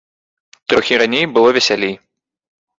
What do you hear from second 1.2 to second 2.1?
было весялей.